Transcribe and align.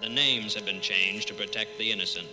The 0.00 0.08
names 0.08 0.54
have 0.54 0.64
been 0.64 0.80
changed 0.80 1.28
to 1.28 1.34
protect 1.34 1.76
the 1.76 1.92
innocent. 1.92 2.26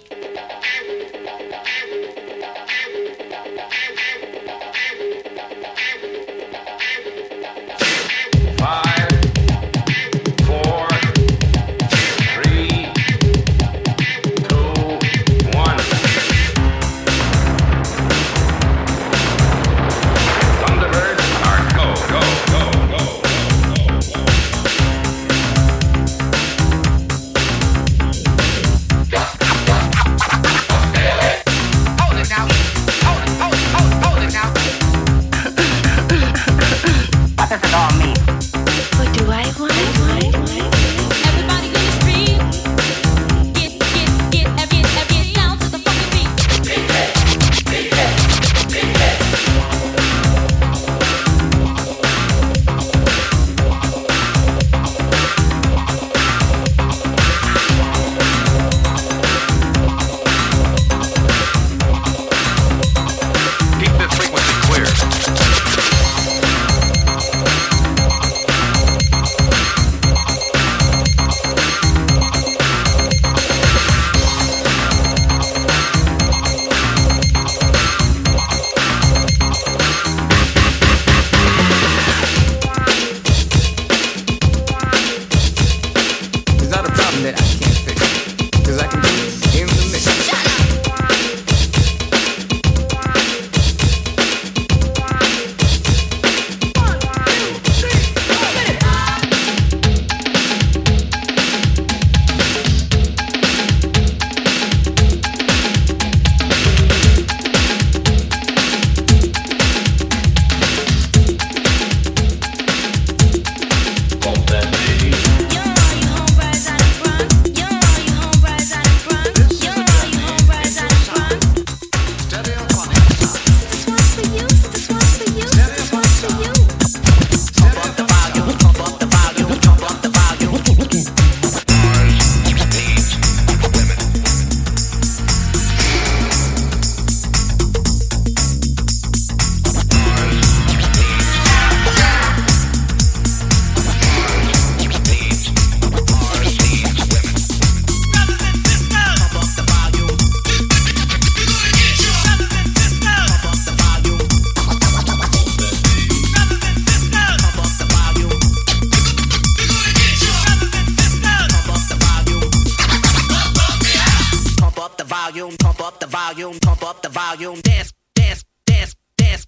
volume, 166.17 166.59
pump 166.61 166.81
up 166.81 167.03
the 167.03 167.09
volume, 167.09 167.61
dance, 167.61 167.93
dance, 168.15 168.43
dance, 168.65 168.95
dance. 169.17 169.45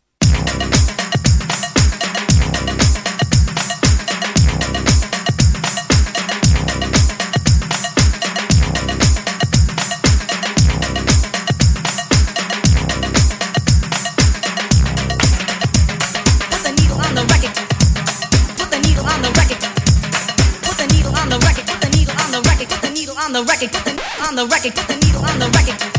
on 23.30 23.36
the 23.36 23.44
record, 23.46 23.72
put 23.72 23.86
the 23.86 23.94
needle 23.96 24.24
on 24.28 24.36
the 24.36 24.46
record, 24.48 24.74
put 24.76 24.88
the 24.88 24.96
needle 24.96 25.24
on 25.26 25.40
the 25.40 25.48
record. 25.48 25.99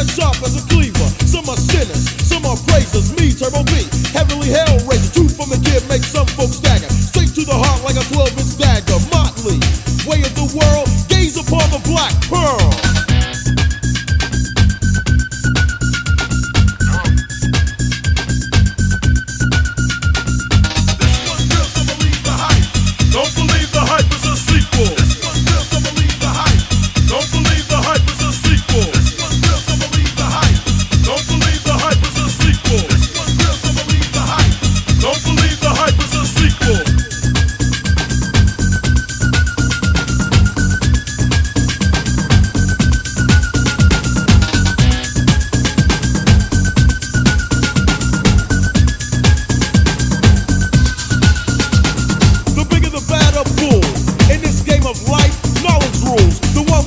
as 0.00 0.16
sharp 0.16 0.36
as 0.42 0.56
a 0.56 0.64
cleaver. 0.72 1.08
Some 1.28 1.48
are 1.48 1.56
sinners, 1.56 2.08
some 2.24 2.44
are 2.46 2.56
praisers. 2.64 3.12
Me, 3.20 3.32
Turbo 3.32 3.62
B, 3.64 3.84
heavenly 4.16 4.48
hell 4.48 4.66
hellraiser. 4.80 5.12
Truth 5.12 5.36
from 5.36 5.50
the 5.50 5.60
kid, 5.60 5.84
make 5.88 6.02
some 6.02 6.26
folks 6.26 6.58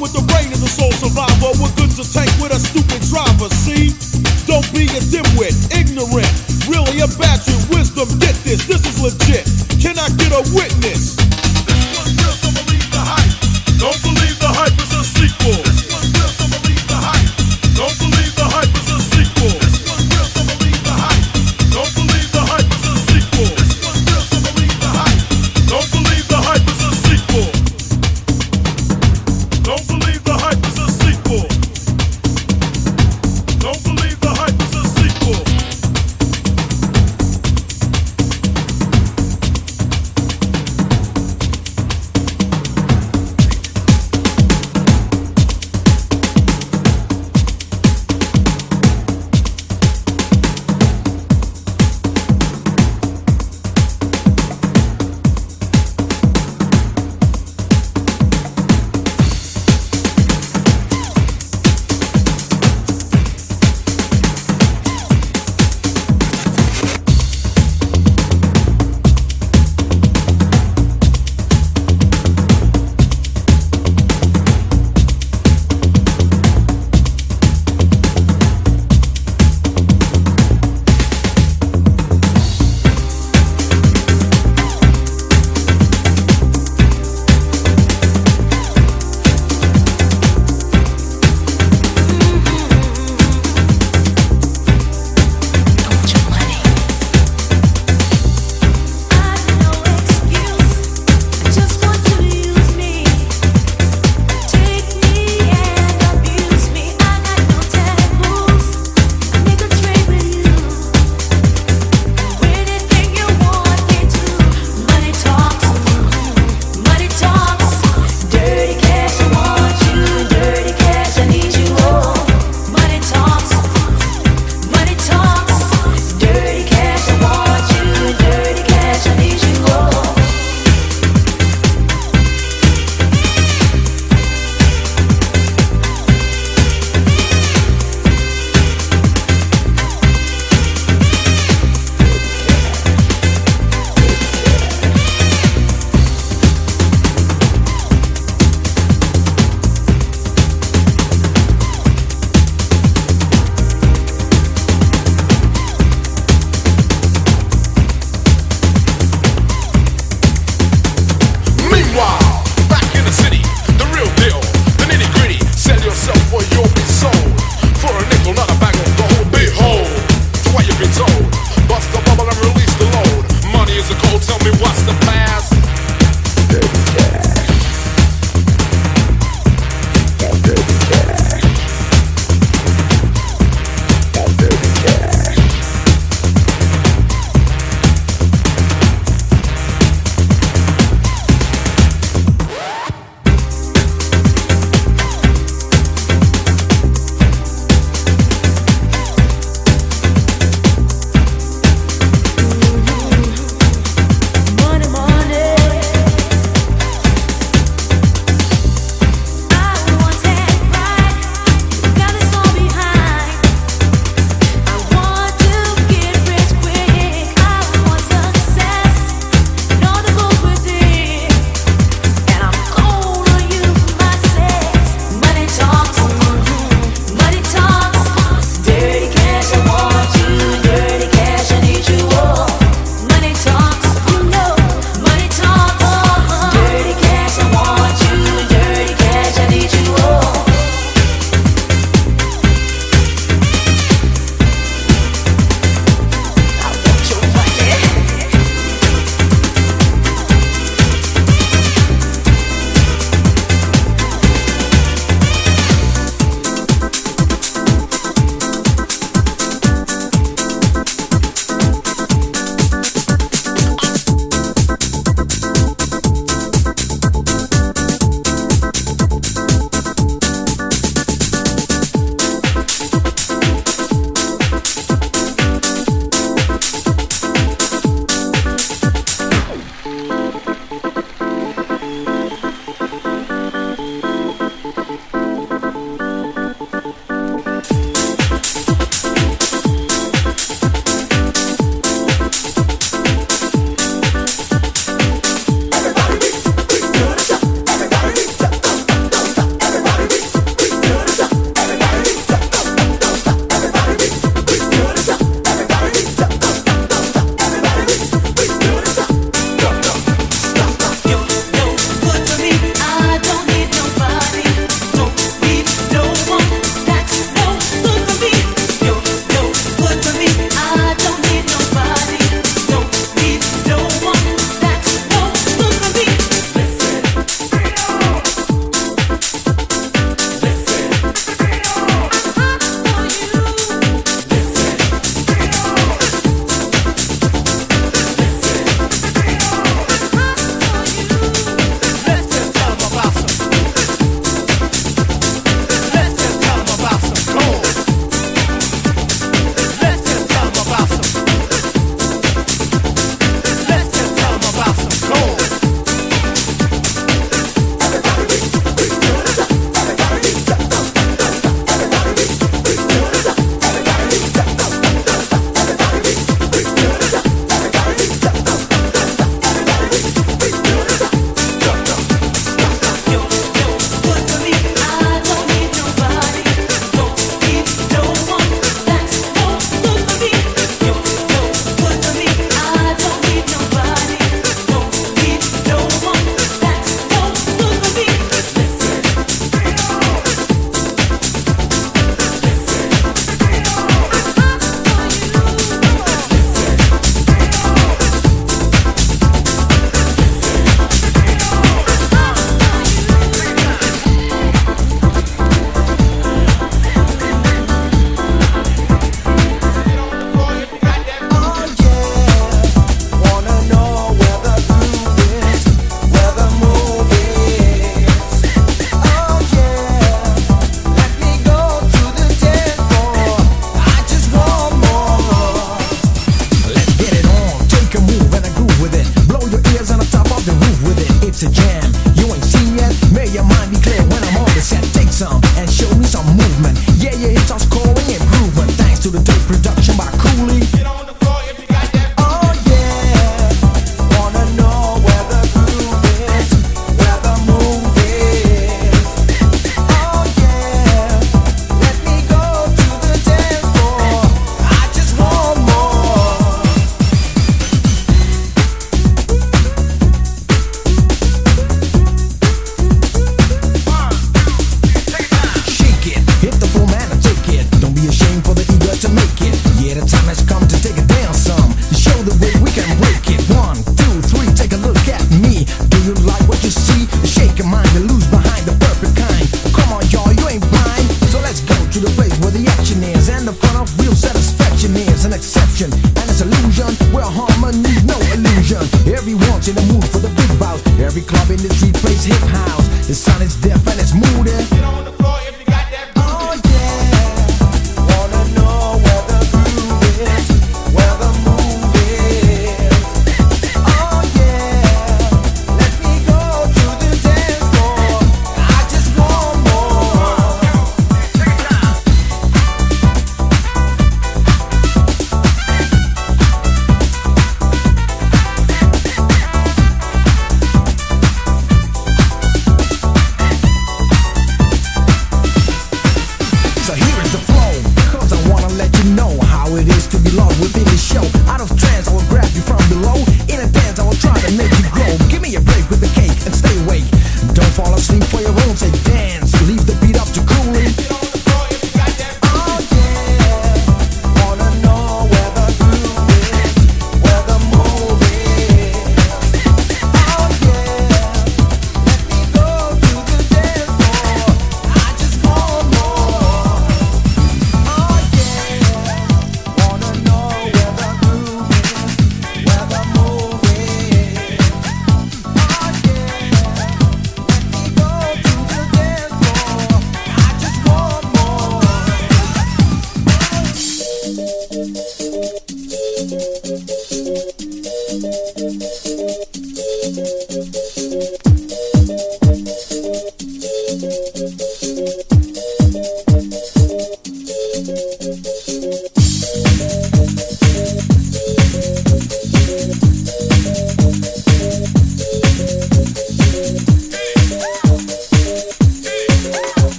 With 0.00 0.14
the 0.14 0.24
brain 0.32 0.46
and 0.50 0.62
a 0.62 0.72
soul 0.72 0.90
survivor. 0.98 1.52
We're 1.60 1.74
good 1.76 1.92
to 2.00 2.02
take 2.02 2.32
with 2.40 2.50
a 2.50 2.58
stupid 2.58 3.02
driver, 3.06 3.46
see? 3.52 3.94
Don't 4.48 4.66
be 4.72 4.88
a 4.88 5.00
dimwit, 5.12 5.54
ignorant. 5.70 6.32
Really 6.66 7.04
a 7.04 7.08
battery 7.20 7.54
of 7.54 7.70
wisdom. 7.70 8.08
Get 8.18 8.34
this, 8.42 8.66
this 8.66 8.82
is 8.82 8.98
legit. 8.98 9.46
Can 9.78 9.98
I 9.98 10.08
get 10.18 10.32
a 10.32 10.42
witness? 10.56 11.01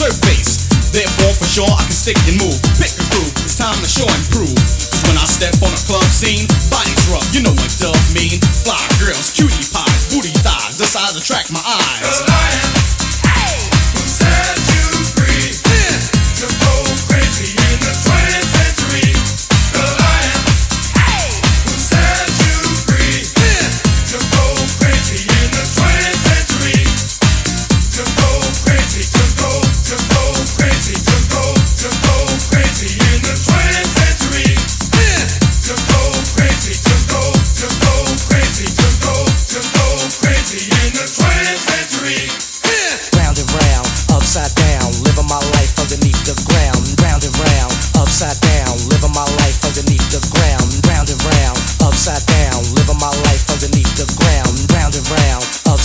Surface. 0.00 0.64
Therefore, 0.96 1.36
for 1.36 1.44
sure, 1.44 1.68
I 1.68 1.84
can 1.84 1.92
stick 1.92 2.16
and 2.24 2.40
move. 2.40 2.56
Pick 2.80 2.96
a 2.96 3.04
groove, 3.12 3.36
it's 3.44 3.60
time 3.60 3.76
to 3.76 3.84
show 3.84 4.08
and 4.08 4.24
prove. 4.32 4.56
Cause 4.56 5.04
when 5.04 5.20
I 5.20 5.28
step 5.28 5.52
on 5.60 5.68
a 5.68 5.82
club 5.84 6.08
scene, 6.08 6.48
bodies 6.72 7.04
rub, 7.12 7.20
you 7.36 7.44
know 7.44 7.52
what 7.52 7.68
dub 7.76 8.00
mean. 8.16 8.40
Fly 8.64 8.80
girls, 8.96 9.28
cutie 9.36 9.60
pies, 9.68 10.08
booty 10.08 10.32
thighs, 10.40 10.80
the 10.80 10.88
size 10.88 11.20
attract 11.20 11.52
my 11.52 11.60
eyes. 11.60 12.19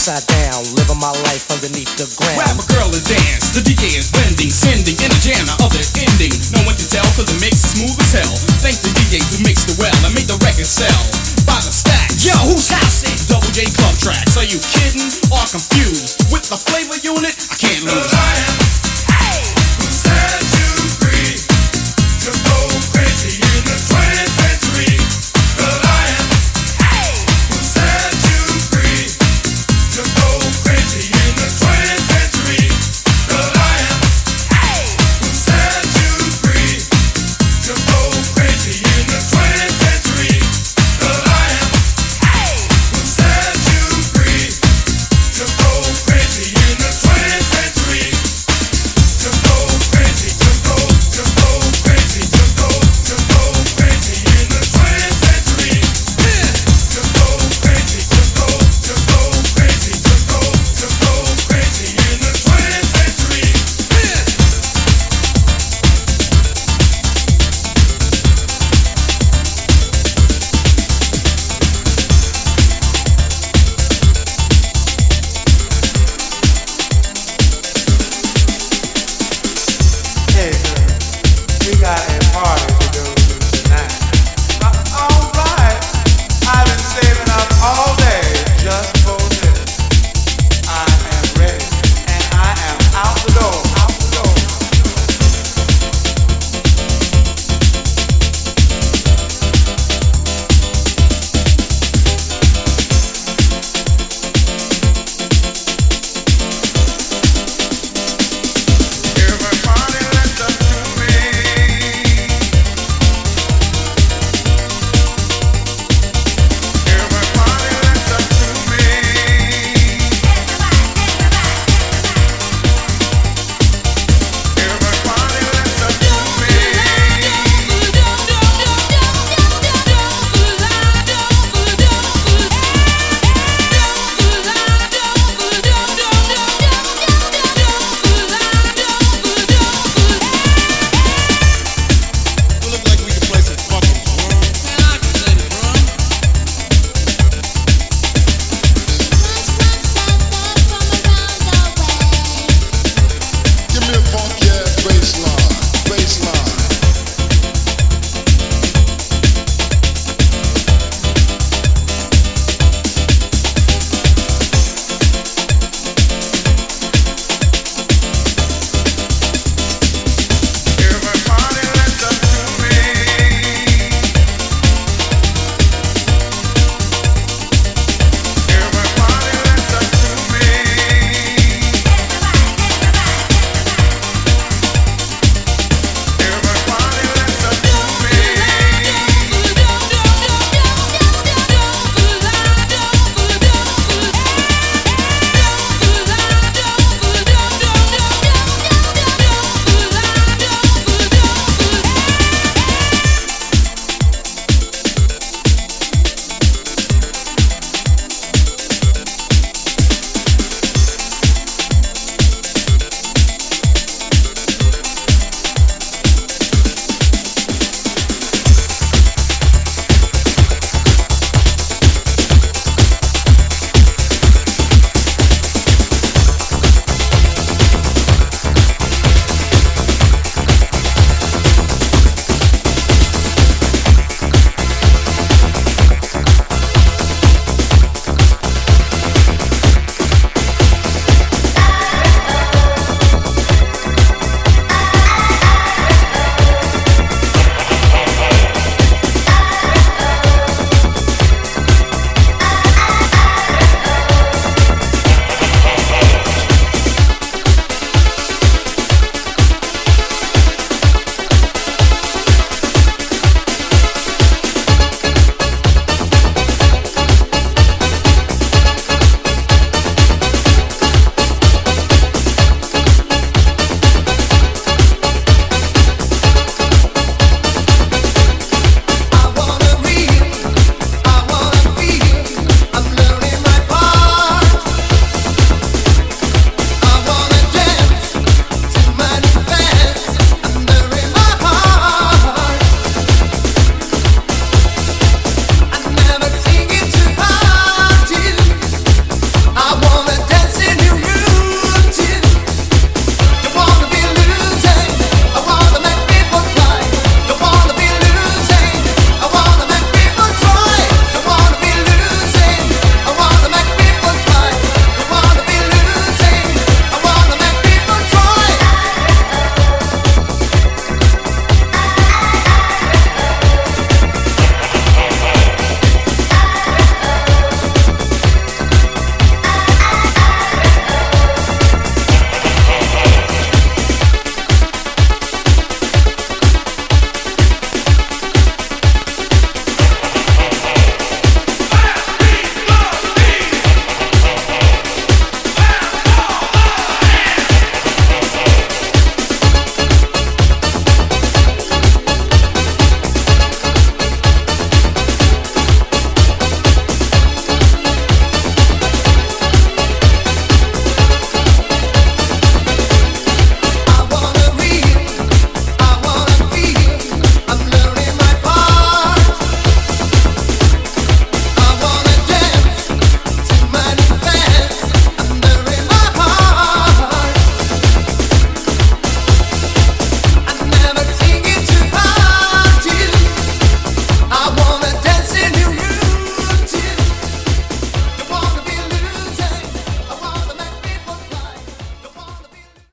Upside 0.06 0.30
down, 0.38 0.62
living 0.78 1.02
my 1.02 1.10
life 1.26 1.50
underneath 1.50 1.90
the 1.98 2.06
ground. 2.22 2.38
Grab 2.38 2.62
a 2.62 2.66
girl 2.70 2.90
and 2.94 3.06
dance. 3.10 3.50
The 3.58 3.66
DJ 3.66 3.98
is 3.98 4.14
blending, 4.14 4.54
sending 4.54 4.94
in 5.02 5.10
a 5.10 5.18
jam, 5.18 5.42
the 5.50 5.58
other 5.66 5.82
ending. 5.98 6.30
No 6.54 6.62
one 6.62 6.78
can 6.78 6.86
tell 6.86 7.06
cause 7.18 7.26
the 7.26 7.34
mix 7.42 7.66
is 7.66 7.74
smooth 7.74 7.98
as 7.98 8.14
hell. 8.14 8.36
Thank 8.62 8.86
the 8.86 8.94
DJs 8.94 9.26
who 9.34 9.38
mixed 9.42 9.66
it 9.66 9.82
well 9.82 9.98
and 10.06 10.14
made 10.14 10.30
the 10.30 10.38
record 10.46 10.70
sell. 10.70 11.02
By 11.50 11.58
the 11.58 11.74
stack. 11.74 12.14
Yo, 12.22 12.38
who's 12.46 12.70
house 12.70 13.02
it? 13.02 13.18
Double 13.26 13.50
J 13.50 13.66
Club 13.66 13.98
Tracks. 13.98 14.38
Are 14.38 14.46
you 14.46 14.62
kidding 14.78 15.10
or 15.34 15.42
confused? 15.50 16.22
With 16.30 16.46
the 16.54 16.58
flavor 16.62 17.02
unit, 17.02 17.34
I 17.50 17.56
can't 17.58 17.82
lose. 17.90 18.14
Hey, 19.10 19.42
we 23.42 23.62
got 23.66 23.82
a 23.82 23.86
party 23.90 24.05